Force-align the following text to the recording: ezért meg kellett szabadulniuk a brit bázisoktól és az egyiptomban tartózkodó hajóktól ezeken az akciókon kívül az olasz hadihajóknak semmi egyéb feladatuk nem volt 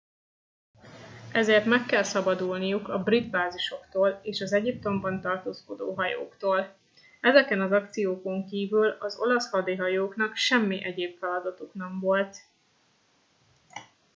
ezért 1.31 1.65
meg 1.65 1.85
kellett 1.85 2.05
szabadulniuk 2.05 2.89
a 2.89 3.03
brit 3.03 3.29
bázisoktól 3.29 4.19
és 4.23 4.41
az 4.41 4.51
egyiptomban 4.53 5.21
tartózkodó 5.21 5.93
hajóktól 5.93 6.73
ezeken 7.21 7.61
az 7.61 7.71
akciókon 7.71 8.45
kívül 8.47 8.89
az 8.99 9.15
olasz 9.19 9.49
hadihajóknak 9.49 10.35
semmi 10.35 10.83
egyéb 10.83 11.17
feladatuk 11.17 11.73
nem 11.73 11.99
volt 11.99 12.37